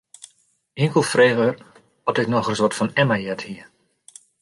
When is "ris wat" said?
2.49-2.77